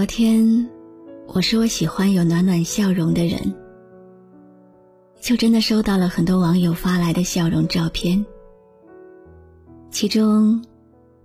[0.00, 0.66] 昨天
[1.26, 3.54] 我说我喜欢有暖暖笑容的人，
[5.20, 8.24] 就真的收到了很多网友发来的笑容照片。
[9.90, 10.64] 其中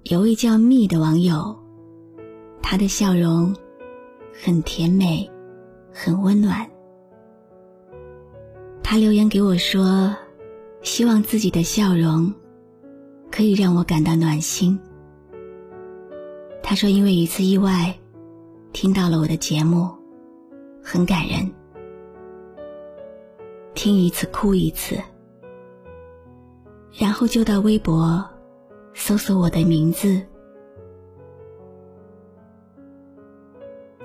[0.04, 1.58] 有位叫蜜的网友，
[2.62, 3.56] 他的笑容
[4.44, 5.32] 很甜美，
[5.94, 6.70] 很温暖。
[8.84, 10.14] 他留言给我说，
[10.82, 12.34] 希望自己的笑容
[13.32, 14.78] 可以让我感到暖心。
[16.62, 17.98] 他说，因为一次意外。
[18.76, 19.90] 听到了我的节目，
[20.84, 21.50] 很感人。
[23.74, 25.02] 听一次哭一次，
[26.92, 28.30] 然后就到微博
[28.94, 30.22] 搜索我的名字。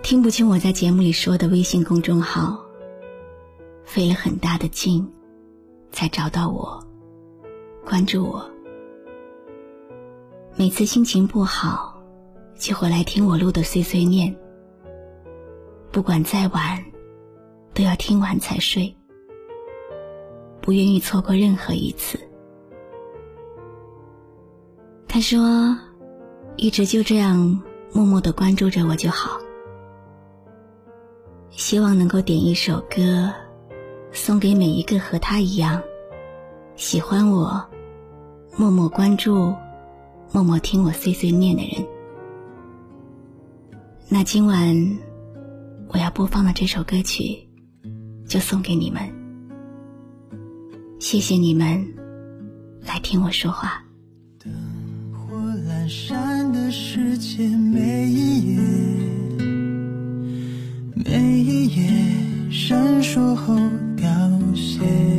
[0.03, 2.65] 听不清我在节目里说的微信公众号，
[3.83, 5.05] 费了很大的劲
[5.91, 6.81] 才找到我，
[7.85, 8.49] 关注我。
[10.55, 12.01] 每次心情不好，
[12.55, 14.33] 就会来听我录的碎碎念。
[15.93, 16.85] 不管再晚，
[17.75, 18.95] 都要听完才睡。
[20.61, 22.19] 不愿意错过任何一次。
[25.09, 25.77] 他说
[26.57, 27.61] ：“一直就这样
[27.93, 29.41] 默默的关注着我就好。
[31.51, 33.33] 希望能够点一首歌，
[34.13, 35.83] 送给每一个和他一样
[36.77, 37.61] 喜欢我、
[38.57, 39.53] 默默关注、
[40.31, 41.85] 默默听我碎碎念的人。
[44.09, 44.77] 那今晚。”
[45.93, 47.49] 我要播放的这首歌曲，
[48.29, 49.03] 就送给你们。
[51.01, 51.85] 谢谢你们
[52.81, 53.83] 来听我说话。
[54.39, 54.53] 灯
[55.13, 58.61] 火阑珊的世界，每一夜，
[60.95, 63.57] 每一夜闪烁后
[63.97, 64.07] 凋
[64.55, 65.10] 谢。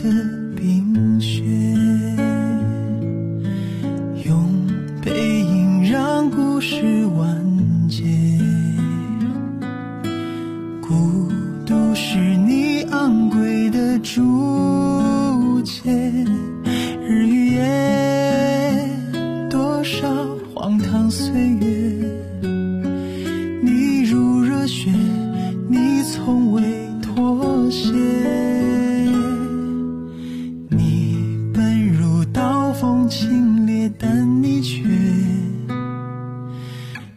[0.00, 0.39] 的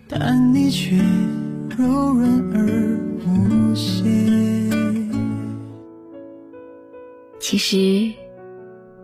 [0.08, 0.96] 但你却
[1.78, 4.03] 柔软而无邪
[7.40, 8.14] 其实，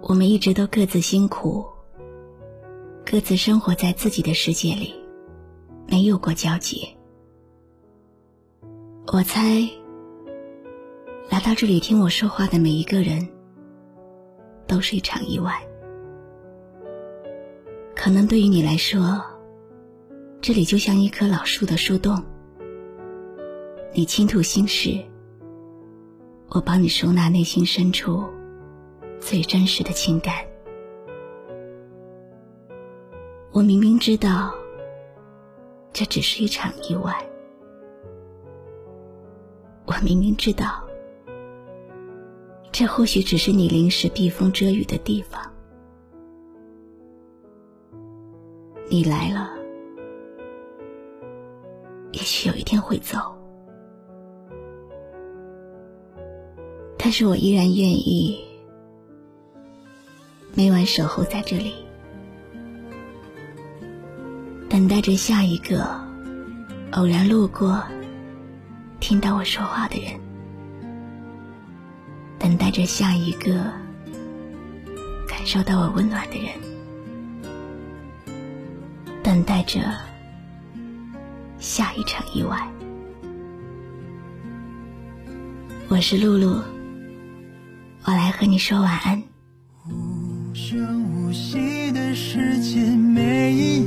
[0.02, 1.66] 我们一直都各自辛苦，
[3.06, 4.94] 各自生活在自己的世界里，
[5.88, 6.88] 没有过交集。
[9.12, 9.68] 我猜，
[11.30, 13.28] 来到这里听我说话的每一个人，
[14.68, 15.54] 都是一场意外。
[17.96, 19.22] 可能对于你来说，
[20.42, 22.24] 这里就像一棵老树的树洞，
[23.94, 24.98] 你倾吐心事，
[26.50, 28.24] 我帮你收纳内心深处。
[29.20, 30.34] 最真实的情感，
[33.52, 34.56] 我明明知道
[35.92, 37.14] 这只是一场意外，
[39.86, 40.82] 我明明知道
[42.72, 45.42] 这或许只是你临时避风遮雨的地方，
[48.90, 49.52] 你来了，
[52.12, 53.18] 也许有一天会走，
[56.98, 58.40] 但是我依然愿意。
[60.56, 61.76] 每晚守候在这里，
[64.68, 65.88] 等待着下一个
[66.94, 67.82] 偶然路过、
[69.00, 70.20] 听到我说话的人，
[72.38, 73.72] 等待着下一个
[75.28, 76.52] 感受到我温暖的人，
[79.24, 79.80] 等待着
[81.60, 82.58] 下一场意外。
[85.90, 86.62] 我是露露，
[88.06, 89.22] 我来和你说晚安。
[89.90, 93.79] 无声无息的世界，每一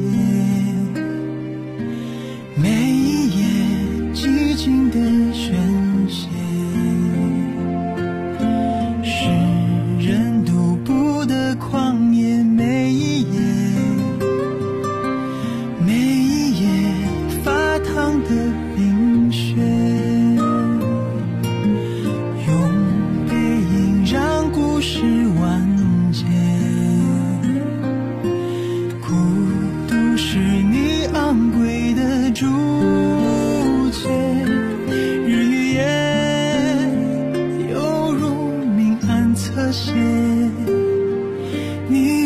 [31.53, 32.47] 贵的竹
[33.91, 34.45] 签
[34.87, 35.83] 日与夜
[37.73, 39.93] 犹如明暗侧写
[41.89, 42.22] 你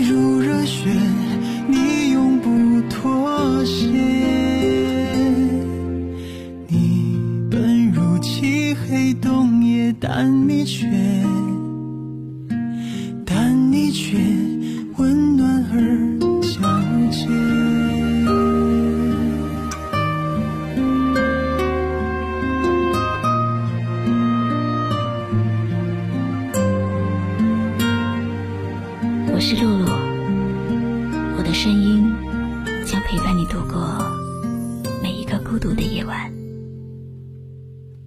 [35.56, 36.31] 孤独的夜晚。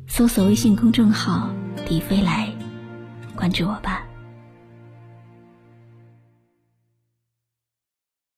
[0.07, 1.51] 搜索微信公众号
[1.84, 2.48] “迪飞来”，
[3.36, 3.99] 关注我吧。